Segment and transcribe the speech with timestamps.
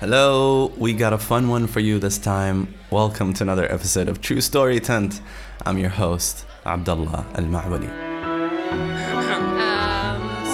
[0.00, 2.72] Hello, we got a fun one for you this time.
[2.90, 5.20] Welcome to another episode of True Story Tent.
[5.64, 7.88] I'm your host, Abdullah Al Ma'wali.
[7.88, 7.92] Um,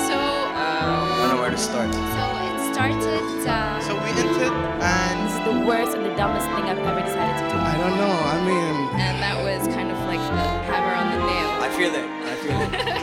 [0.07, 1.93] so, I don't know where to start.
[1.93, 3.23] so it started.
[3.49, 4.53] Uh, So we entered,
[4.83, 7.57] and it's the worst and the dumbest thing I've ever decided to do.
[7.59, 8.13] I don't know.
[8.13, 11.51] I mean, And that was kind of like the hammer on the nail.
[11.65, 12.09] I feel it.
[12.31, 12.71] I feel it.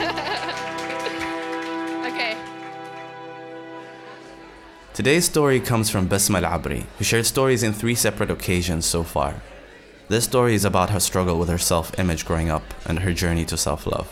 [4.98, 9.04] Today's story comes from Basma Al Abri, who shared stories in three separate occasions so
[9.04, 9.44] far.
[10.08, 13.46] This story is about her struggle with her self image growing up and her journey
[13.46, 14.12] to self love.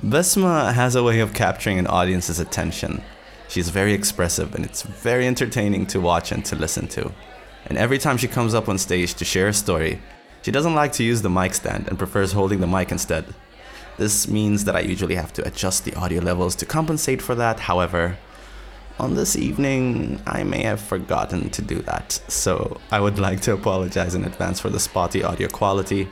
[0.00, 3.02] Basma has a way of capturing an audience's attention.
[3.48, 7.10] She's very expressive and it's very entertaining to watch and to listen to.
[7.66, 10.00] And every time she comes up on stage to share a story,
[10.42, 13.24] she doesn't like to use the mic stand and prefers holding the mic instead.
[13.98, 17.58] This means that I usually have to adjust the audio levels to compensate for that.
[17.58, 18.16] However,
[18.98, 23.52] on this evening, I may have forgotten to do that, so I would like to
[23.52, 26.08] apologize in advance for the spotty audio quality.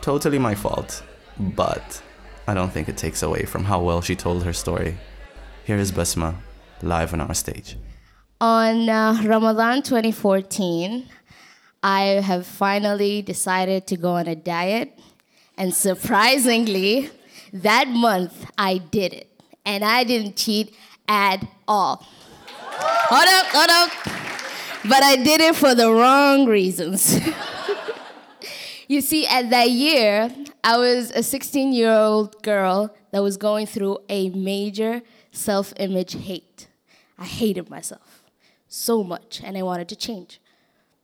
[0.00, 1.02] Totally my fault,
[1.38, 2.02] but
[2.46, 4.98] I don't think it takes away from how well she told her story.
[5.64, 6.36] Here is Basma,
[6.82, 7.76] live on our stage.
[8.40, 11.08] On uh, Ramadan 2014,
[11.82, 14.98] I have finally decided to go on a diet.
[15.56, 17.10] And surprisingly,
[17.52, 19.30] that month I did it.
[19.64, 20.74] And I didn't cheat
[21.08, 22.06] at all.
[22.56, 23.90] Hold up, hold up.
[24.88, 27.18] But I did it for the wrong reasons.
[28.88, 30.30] you see, at that year,
[30.62, 35.02] I was a 16 year old girl that was going through a major
[35.32, 36.68] self image hate.
[37.18, 38.24] I hated myself
[38.68, 40.40] so much and I wanted to change.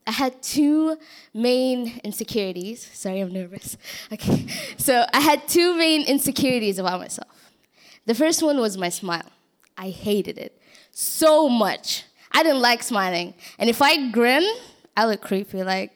[0.05, 0.97] I had two
[1.33, 2.89] main insecurities.
[2.93, 3.77] Sorry, I'm nervous.
[4.11, 4.45] Okay.
[4.77, 7.29] So I had two main insecurities about myself.
[8.05, 9.29] The first one was my smile.
[9.77, 10.59] I hated it
[10.91, 12.03] so much.
[12.31, 13.33] I didn't like smiling.
[13.59, 14.47] And if I grin,
[14.95, 15.91] I look creepy like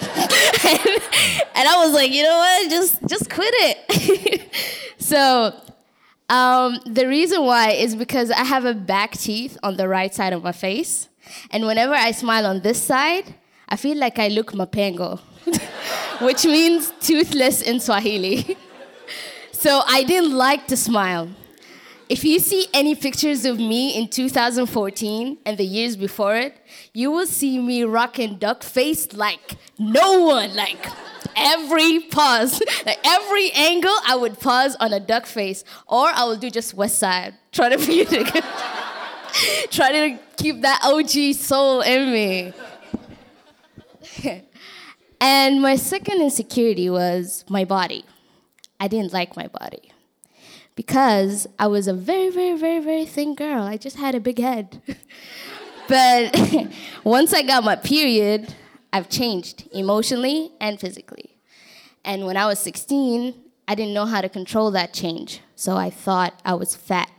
[0.00, 0.02] and,
[1.54, 2.70] and I was like, you know what?
[2.70, 4.52] Just just quit it.
[4.98, 5.54] so
[6.28, 10.32] um, the reason why is because I have a back teeth on the right side
[10.32, 11.08] of my face,
[11.50, 13.34] and whenever I smile on this side,
[13.68, 15.18] I feel like I look mapengo,
[16.20, 18.56] which means toothless in Swahili.
[19.52, 21.28] so I didn't like to smile.
[22.10, 26.56] If you see any pictures of me in 2014 and the years before it,
[26.92, 30.56] you will see me rocking duck face like no one.
[30.56, 30.84] Like
[31.36, 36.34] every pause, like every angle, I would pause on a duck face, or I will
[36.36, 37.34] do just west side.
[37.52, 38.04] To be
[39.70, 42.52] try to keep that OG soul in me.
[45.20, 48.04] and my second insecurity was my body.
[48.80, 49.92] I didn't like my body
[50.80, 53.64] because I was a very, very, very, very thin girl.
[53.64, 54.80] I just had a big head.
[55.88, 56.34] but
[57.04, 58.54] once I got my period,
[58.90, 61.36] I've changed emotionally and physically.
[62.02, 63.34] And when I was 16,
[63.68, 65.42] I didn't know how to control that change.
[65.54, 67.10] So I thought I was fat.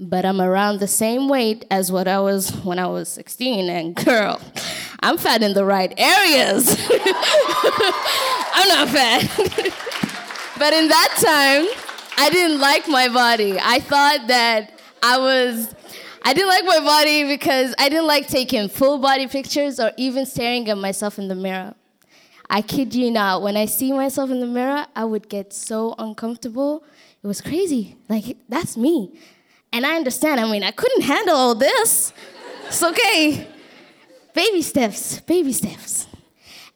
[0.00, 3.68] But I'm around the same weight as what I was when I was 16.
[3.68, 4.40] And girl,
[5.00, 6.76] I'm fat in the right areas.
[8.52, 9.30] I'm not fat.
[10.58, 13.58] but in that time, I didn't like my body.
[13.60, 15.74] I thought that I was,
[16.22, 20.26] I didn't like my body because I didn't like taking full body pictures or even
[20.26, 21.74] staring at myself in the mirror.
[22.48, 25.94] I kid you not, when I see myself in the mirror, I would get so
[25.98, 26.84] uncomfortable.
[27.22, 27.96] It was crazy.
[28.08, 29.18] Like, that's me.
[29.72, 30.38] And I understand.
[30.38, 32.12] I mean, I couldn't handle all this.
[32.66, 33.48] It's okay.
[34.34, 36.06] Baby steps, baby steps.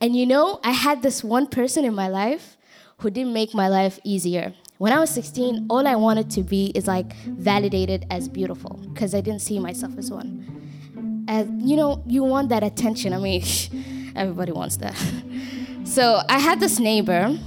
[0.01, 2.57] And you know, I had this one person in my life
[2.99, 4.55] who didn't make my life easier.
[4.79, 9.15] When I was 16, all I wanted to be is like validated as beautiful because
[9.15, 11.25] I didn't see myself as one.
[11.29, 13.15] As, you know, you want that attention.
[13.15, 13.43] I mean,
[14.17, 14.95] everybody wants that.
[15.87, 17.39] So I had this neighbor.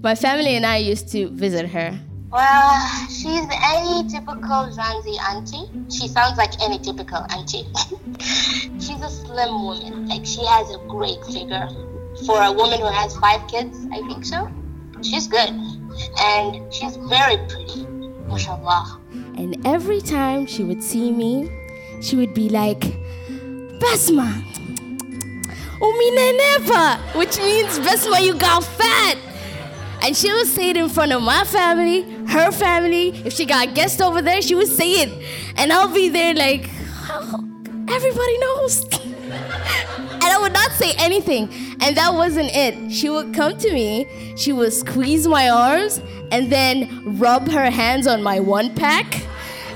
[0.00, 1.98] My family and I used to visit her.
[2.30, 5.68] Well, she's any typical Zanzi auntie.
[5.90, 7.66] She sounds like any typical auntie.
[8.78, 10.06] she's a slim woman.
[10.06, 11.68] Like she has a great figure.
[12.24, 14.48] For a woman who has five kids, I think so.
[15.02, 15.50] She's good.
[16.20, 17.86] And she's very pretty.
[18.26, 19.00] MashaAllah.
[19.38, 21.50] And every time she would see me,
[22.00, 22.80] she would be like,
[23.80, 24.42] Basma,
[25.80, 29.16] uminenepa, which means Basma, you got fat.
[30.02, 33.08] And she would say it in front of my family, her family.
[33.24, 35.10] If she got guests over there, she would say it.
[35.56, 36.68] And I'll be there like,
[37.08, 37.42] "Oh,
[37.88, 38.84] everybody knows.
[40.34, 41.48] I would not say anything.
[41.80, 42.90] And that wasn't it.
[42.90, 46.00] She would come to me, she would squeeze my arms,
[46.32, 49.14] and then rub her hands on my one pack.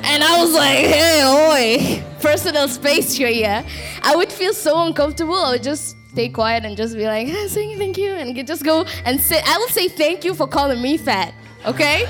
[0.02, 3.64] And I was like, hey, oi, personal space here, yeah,
[4.02, 5.36] I would feel so uncomfortable.
[5.36, 8.64] I would just stay quiet and just be like, ah, saying thank you, and just
[8.64, 11.34] go and say, I will say thank you for calling me fat,
[11.66, 12.04] okay?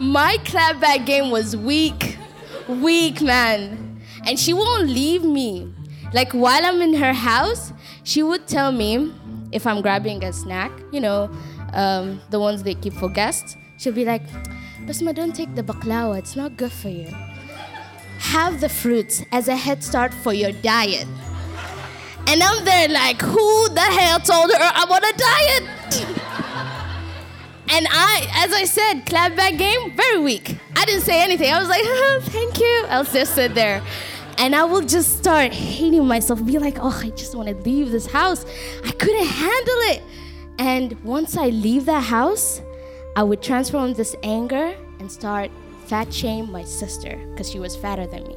[0.00, 2.16] My clapback game was weak,
[2.68, 4.00] weak, man.
[4.24, 5.72] And she won't leave me.
[6.12, 7.72] Like while I'm in her house,
[8.04, 9.12] she would tell me
[9.52, 11.30] if I'm grabbing a snack, you know,
[11.72, 13.56] um, the ones they keep for guests.
[13.78, 14.22] She'll be like,
[14.86, 17.08] Basma, don't take the baklawa, it's not good for you.
[18.18, 21.06] Have the fruits as a head start for your diet.
[22.28, 25.62] And I'm there like, who the hell told her I'm on a diet?
[27.70, 30.56] and I, as I said, clapback game, very weak.
[30.76, 31.52] I didn't say anything.
[31.52, 32.84] I was like, oh, thank you.
[32.88, 33.82] I'll just sit there.
[34.38, 37.90] And I will just start hating myself, be like, oh, I just want to leave
[37.90, 38.44] this house.
[38.84, 40.02] I couldn't handle it.
[40.58, 42.60] And once I leave that house,
[43.16, 45.50] I would transform this anger and start
[45.86, 48.36] fat shame my sister because she was fatter than me.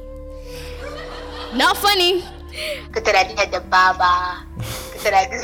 [1.54, 2.22] Not funny.
[2.92, 4.46] Kutarajia the baba.
[4.96, 5.42] Kutarajia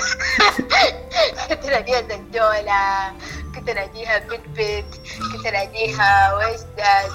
[2.08, 3.12] the dollar.
[3.55, 4.85] زندولة كتراديها بيت بيت
[5.33, 6.61] كتراديها ويش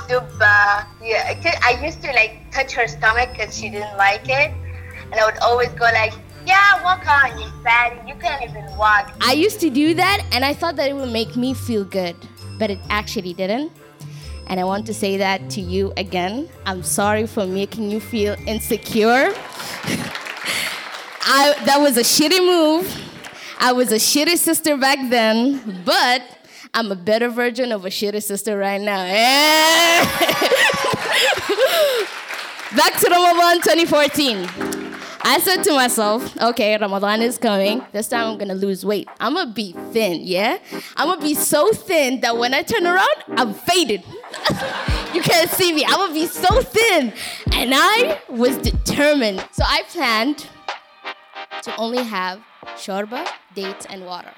[0.09, 4.51] دبة Yeah, I used to like touch her stomach because she didn't like it
[5.11, 6.15] and I would always go like
[6.47, 10.45] yeah walk on you fatty you can't even walk I used to do that and
[10.45, 12.17] I thought that it would make me feel good,
[12.59, 13.73] but it actually didn't.
[14.49, 16.49] And I want to say that to you again.
[16.67, 19.33] I'm sorry for making you feel insecure.
[21.39, 22.87] I, that was a shitty move.
[23.64, 26.24] I was a shitty sister back then, but
[26.74, 29.06] I'm a better version of a shitty sister right now.
[29.06, 30.04] Yeah.
[32.76, 34.50] back to Ramadan 2014.
[35.24, 37.86] I said to myself, okay, Ramadan is coming.
[37.92, 39.08] This time I'm gonna lose weight.
[39.20, 40.58] I'm gonna be thin, yeah?
[40.98, 44.04] I'm gonna be so thin that when I turn around, I'm faded.
[45.14, 45.86] you can't see me.
[45.86, 47.14] I'm gonna be so thin.
[47.54, 49.46] And I was determined.
[49.52, 50.48] So I planned
[51.62, 52.42] to only have
[52.76, 54.32] shorba, dates, and water.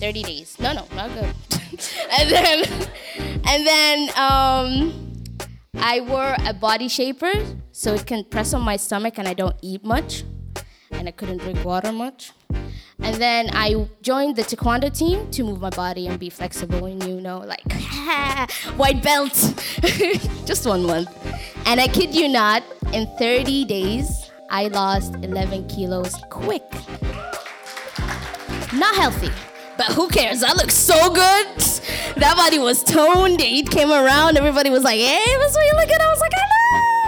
[0.00, 0.58] 30 days.
[0.58, 1.34] No, no, not good.
[2.18, 2.64] and then,
[3.44, 5.10] and then, um,
[5.82, 7.32] I wore a body shaper
[7.72, 10.24] so it can press on my stomach and I don't eat much.
[10.90, 12.32] And I couldn't drink water much.
[12.98, 17.02] And then I joined the taekwondo team to move my body and be flexible and
[17.04, 17.72] you know, like
[18.76, 19.32] white belt.
[20.44, 21.08] Just one month.
[21.64, 22.62] And I kid you not,
[22.92, 26.64] in 30 days, I lost 11 kilos quick.
[28.74, 29.30] Not healthy,
[29.76, 30.42] but who cares?
[30.42, 31.46] I look so good.
[32.16, 33.38] That body was toned.
[33.38, 34.36] The came around.
[34.36, 36.00] Everybody was like, hey, that's what you look at.
[36.00, 36.99] I was like, I know.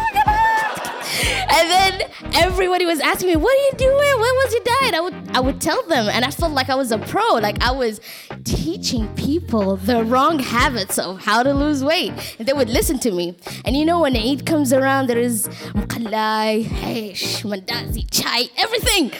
[1.63, 4.19] Look at that." And then everybody was asking me, "What are you doing?
[4.19, 6.75] What was your diet?" I would I would tell them, and I felt like I
[6.75, 7.35] was a pro.
[7.35, 8.01] Like I was
[8.45, 13.11] teaching people the wrong habits of how to lose weight, and they would listen to
[13.11, 13.37] me.
[13.65, 19.13] And you know, when Eid comes around, there is mukallai, hesh, mandazi, chai, everything.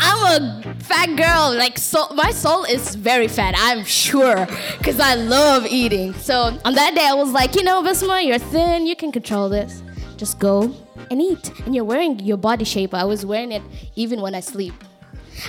[0.00, 1.54] I'm a fat girl.
[1.56, 3.54] Like so, my soul is very fat.
[3.56, 4.46] I'm sure,
[4.78, 6.14] because I love eating.
[6.14, 8.86] So on that day, I was like, you know, Bisma, you're thin.
[8.86, 9.82] You can control this.
[10.16, 10.74] Just go
[11.10, 11.52] and eat.
[11.64, 12.94] And you're wearing your body shape.
[12.94, 13.62] I was wearing it
[13.96, 14.74] even when I sleep.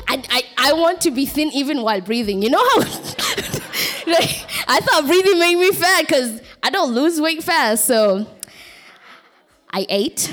[0.07, 2.41] I, I, I want to be thin even while breathing.
[2.41, 2.79] You know how?
[4.07, 7.85] like, I thought breathing made me fat because I don't lose weight fast.
[7.85, 8.27] So
[9.71, 10.31] I ate.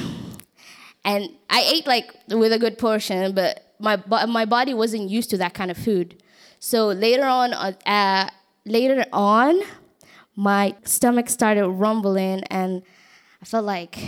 [1.05, 5.39] And I ate like with a good portion, but my, my body wasn't used to
[5.39, 6.23] that kind of food.
[6.59, 8.29] So later on, uh, uh,
[8.65, 9.61] later on,
[10.35, 12.83] my stomach started rumbling and
[13.41, 13.99] I felt like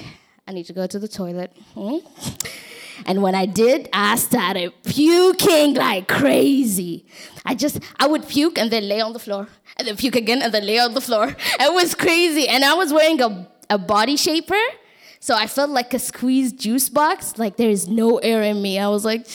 [0.48, 1.52] I need to go to the toilet.
[1.74, 1.98] Hmm?
[3.04, 7.04] And when I did, I started puking like crazy.
[7.44, 10.40] I just, I would puke and then lay on the floor, and then puke again
[10.40, 11.36] and then lay on the floor.
[11.60, 12.48] It was crazy.
[12.48, 14.64] And I was wearing a, a body shaper,
[15.20, 18.78] so I felt like a squeezed juice box, like there is no air in me.
[18.78, 19.26] I was like,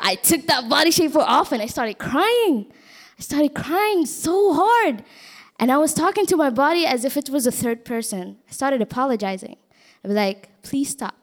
[0.00, 2.72] I took that body shaper off and I started crying.
[3.18, 5.04] I started crying so hard.
[5.58, 8.38] And I was talking to my body as if it was a third person.
[8.48, 9.56] I started apologizing.
[10.04, 11.16] I was like, please stop.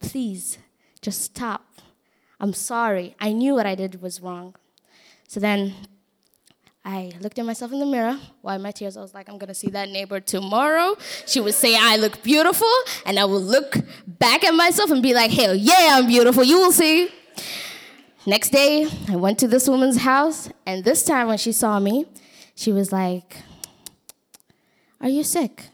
[0.00, 0.58] Please,
[1.00, 1.64] just stop.
[2.38, 3.16] I'm sorry.
[3.18, 4.54] I knew what I did was wrong.
[5.26, 5.74] So then
[6.84, 8.96] I looked at myself in the mirror, wiped my tears.
[8.96, 10.96] I was like, I'm gonna see that neighbor tomorrow.
[11.26, 12.72] She would say I look beautiful,
[13.04, 16.44] and I will look back at myself and be like, hell yeah, I'm beautiful.
[16.44, 17.10] You will see.
[18.24, 22.06] Next day, I went to this woman's house, and this time when she saw me,
[22.56, 23.36] she was like,
[25.00, 25.68] Are you sick?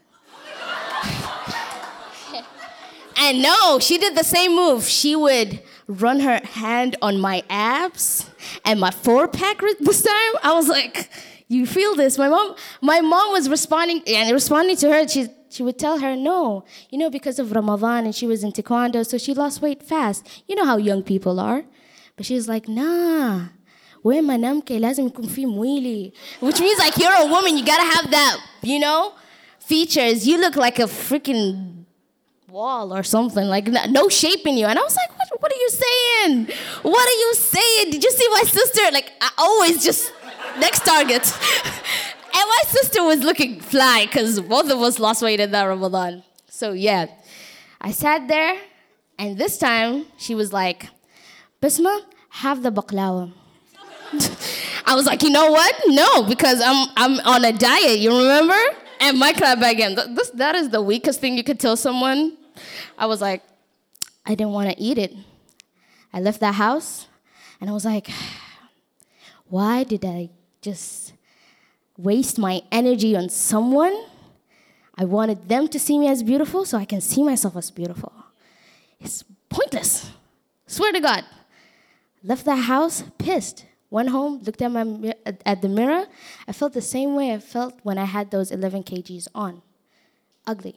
[3.17, 4.83] and no, she did the same move.
[4.83, 8.29] She would run her hand on my abs
[8.65, 10.33] and my four pack this time.
[10.43, 11.09] I was like,
[11.47, 12.17] you feel this.
[12.17, 15.07] My mom, my mom was responding and responding to her.
[15.07, 18.51] She she would tell her no, you know, because of Ramadan and she was in
[18.51, 20.27] taekwondo, so she lost weight fast.
[20.47, 21.63] You know how young people are,
[22.17, 23.49] but she was like, nah
[24.03, 25.11] we're mwanamke lazima
[25.47, 26.13] mwili.
[26.41, 29.13] Which means like you're a woman you gotta have that you know?
[29.59, 31.85] Features you look like a freaking
[32.49, 34.67] wall or something like no shape in you.
[34.67, 36.47] And i was like what, what are you saying?
[36.81, 37.91] What are you saying?
[37.91, 38.81] Did you see my sister?
[38.91, 40.11] Like i always just
[40.59, 41.23] next target.
[42.35, 46.23] And my sister was looking fly because both of us lost weight in that ramadan.
[46.49, 47.05] So yeah.
[47.79, 48.57] I sat there
[49.19, 50.87] and this time she was like
[51.61, 53.31] basma have the baklawa
[54.85, 55.73] I was like, you know what?
[55.87, 57.99] No, because I'm I'm on a diet.
[57.99, 58.59] You remember?
[58.99, 59.95] And my club again.
[59.95, 62.37] th- This that is the weakest thing you could tell someone.
[62.97, 63.41] I was like,
[64.25, 65.13] I didn't want to eat it.
[66.13, 67.07] I left that house,
[67.59, 68.09] and I was like,
[69.49, 70.29] why did I
[70.61, 71.13] just
[71.97, 74.05] waste my energy on someone?
[74.95, 78.13] I wanted them to see me as beautiful, so I can see myself as beautiful.
[78.99, 80.11] It's pointless.
[80.67, 81.23] Swear to God.
[82.23, 83.65] Left that house pissed.
[83.93, 85.13] Went home, looked at my
[85.45, 86.07] at the mirror.
[86.47, 89.61] I felt the same way I felt when I had those 11 kgs on.
[90.47, 90.75] Ugly.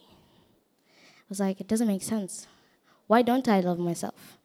[0.92, 2.46] I was like, it doesn't make sense.
[3.06, 4.36] Why don't I love myself?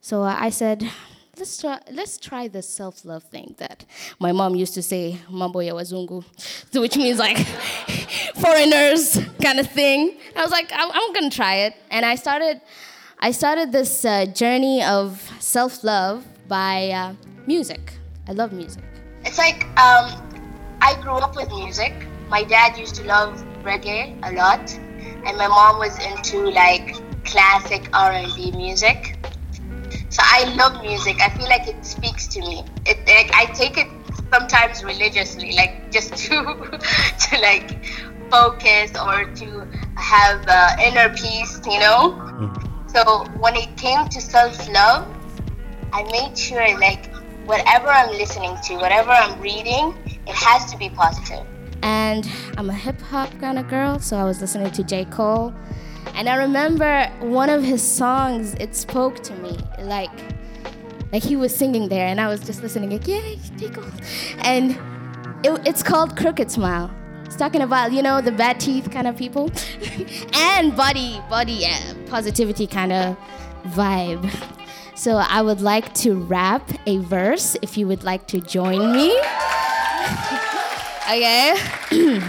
[0.00, 0.88] So I said,
[1.36, 3.84] let's try, let's try this self-love thing that
[4.18, 6.24] my mom used to say, mambo wazungu,
[6.80, 7.36] which means like
[8.42, 10.16] foreigners kind of thing.
[10.34, 12.62] I was like, I'm, I'm gonna try it, and I started,
[13.18, 17.12] I started this uh, journey of self-love by uh,
[17.46, 17.92] music.
[18.28, 18.82] I love music.
[19.24, 20.10] It's like um,
[20.80, 21.94] I grew up with music.
[22.28, 24.72] My dad used to love reggae a lot,
[25.24, 29.16] and my mom was into like classic R&B music.
[30.08, 31.20] So I love music.
[31.20, 32.64] I feel like it speaks to me.
[32.84, 33.88] It like, I take it
[34.32, 36.42] sometimes religiously, like just to
[37.30, 37.84] to like
[38.28, 42.20] focus or to have uh, inner peace, you know.
[42.88, 45.06] So when it came to self love,
[45.92, 47.08] I made sure like
[47.46, 49.94] whatever I'm listening to, whatever I'm reading,
[50.26, 51.46] it has to be positive.
[51.82, 55.04] and I'm a hip hop kind of girl, so I was listening to J.
[55.06, 55.54] Cole.
[56.14, 59.58] And I remember one of his songs, it spoke to me.
[59.78, 60.10] Like
[61.12, 63.68] like he was singing there and I was just listening like, yay, J.
[63.68, 63.84] Cole.
[64.38, 64.72] And
[65.44, 66.90] it, it's called Crooked Smile.
[67.24, 69.50] It's talking about, you know, the bad teeth kind of people.
[70.34, 73.16] and body, body uh, positivity kind of
[73.68, 74.55] vibe.
[74.96, 79.18] So I would like to rap a verse if you would like to join me.
[81.06, 81.54] Okay.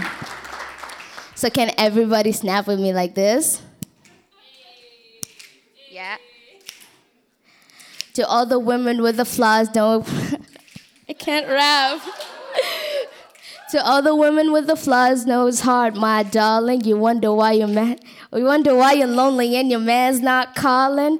[1.34, 3.60] so can everybody snap with me like this?
[5.90, 6.16] Yeah.
[8.14, 10.06] To all the women with the flaws, don't.
[11.08, 12.00] I can't rap.
[13.70, 16.84] to all the women with the flaws, know it's hard, my darling.
[16.84, 18.00] You wonder why you're mad.
[18.32, 21.18] You wonder why you're lonely and your man's not calling.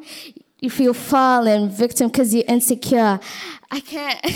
[0.61, 3.21] You feel fallen victim because you're insecure.
[3.71, 4.21] I can't.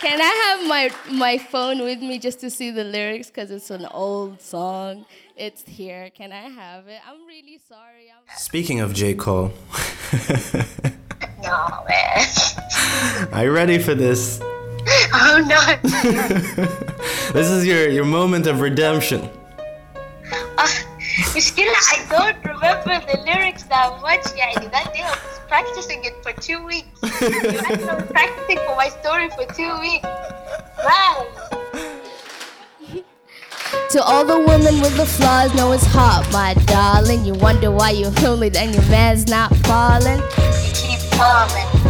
[0.00, 3.70] Can I have my my phone with me just to see the lyrics because it's
[3.70, 5.06] an old song.
[5.36, 6.10] It's here.
[6.10, 7.00] Can I have it?
[7.08, 8.12] I'm really sorry.
[8.14, 9.14] I'm Speaking of J.
[9.14, 9.52] Cole,
[11.42, 12.26] No man.
[13.32, 14.40] are you ready for this?
[15.18, 16.76] Oh no.
[17.32, 19.28] This is your, your moment of redemption.
[20.32, 20.66] Uh,
[21.34, 24.24] Mushkila, I don't remember the lyrics that much.
[24.36, 26.88] Yeah, that day I was practicing it for two weeks.
[27.02, 30.06] Imagine I was practicing for my story for two weeks.
[30.84, 31.26] Wow.
[33.90, 37.24] To all the women with the flaws, know it's hot, my darling.
[37.24, 40.18] You wonder why you're lonely and your man's not falling.
[40.18, 41.85] You keep falling because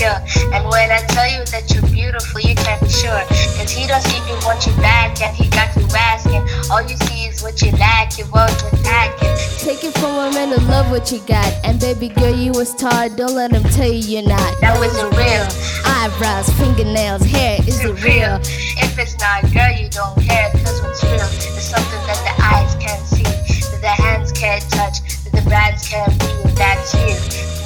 [0.00, 0.20] you're.
[0.54, 3.22] And when I tell you that you're beautiful, you can't be sure.
[3.28, 6.42] Because he doesn't even want you back and he got you asking.
[6.70, 9.34] All you see is what you lack, your words attacking.
[9.58, 11.52] Take it from a man to love what you got.
[11.64, 13.16] And baby girl, you was tired.
[13.16, 14.60] Don't let him tell you you're not.
[14.60, 15.46] That wasn't real.
[15.84, 18.38] Eyebrows, fingernails, hair, is it real?
[18.80, 20.50] If it's not, girl, you don't care.
[20.64, 21.28] Cause what's real
[21.58, 25.88] is something that the eyes can't see, that the hands can't touch, that the brands
[25.88, 26.48] can't feel.
[26.54, 27.14] That's you.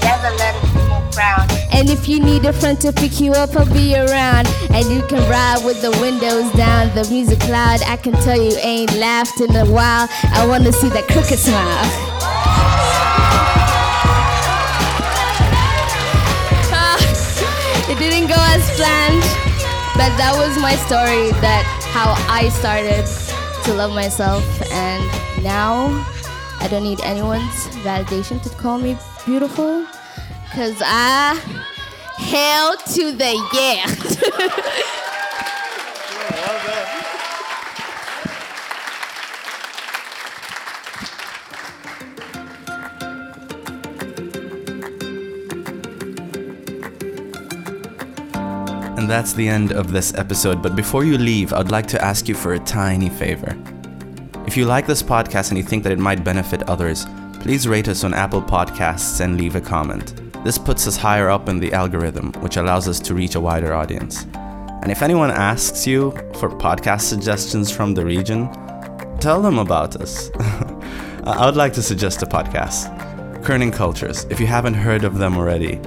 [0.03, 0.72] Never let it
[1.13, 1.51] move around.
[1.73, 4.49] And if you need a friend to pick you up, I'll be around.
[4.71, 7.83] And you can ride with the windows down, the music loud.
[7.83, 10.09] I can tell you ain't laughed in a while.
[10.33, 12.09] I wanna see that crooked smile.
[17.91, 19.23] It didn't go as planned,
[19.97, 21.31] but that was my story.
[21.43, 23.05] That how I started
[23.65, 24.43] to love myself,
[24.73, 25.05] and
[25.45, 25.87] now
[26.59, 29.87] I don't need anyone's validation to call me beautiful.
[30.53, 31.35] Cause I
[32.19, 34.69] hail to the yeah.
[49.03, 50.63] And that's the end of this episode.
[50.63, 53.57] But before you leave, I'd like to ask you for a tiny favor.
[54.47, 57.07] If you like this podcast and you think that it might benefit others,
[57.41, 60.22] please rate us on Apple Podcasts and leave a comment.
[60.45, 63.73] This puts us higher up in the algorithm, which allows us to reach a wider
[63.75, 64.27] audience.
[64.83, 68.51] And if anyone asks you for podcast suggestions from the region,
[69.21, 70.31] tell them about us.
[71.25, 72.91] I would like to suggest a podcast
[73.43, 75.81] Kerning Cultures, if you haven't heard of them already.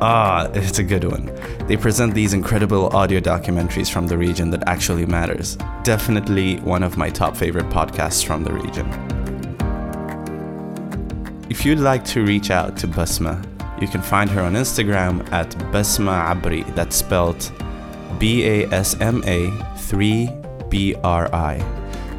[0.00, 1.26] Ah, it's a good one.
[1.66, 5.56] They present these incredible audio documentaries from the region that actually matters.
[5.82, 8.86] Definitely one of my top favorite podcasts from the region.
[11.50, 13.42] If you'd like to reach out to Basma,
[13.80, 17.52] you can find her on Instagram at Basma Abri, that's spelled
[18.18, 20.28] B A S M A 3
[20.68, 21.54] B R I.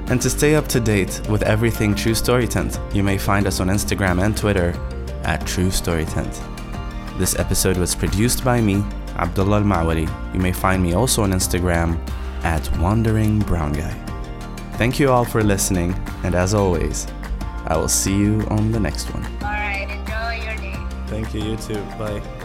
[0.07, 3.59] And to stay up to date with everything True Story Tent, you may find us
[3.59, 4.73] on Instagram and Twitter
[5.23, 6.41] at True Story Tent.
[7.17, 8.83] This episode was produced by me,
[9.17, 10.33] Abdullah Al Mawali.
[10.33, 11.99] You may find me also on Instagram
[12.43, 13.93] at Wandering Brown Guy.
[14.77, 17.05] Thank you all for listening, and as always,
[17.65, 19.48] I will see you on the next one.
[21.21, 21.83] Thank you, you too.
[21.97, 22.38] Bye.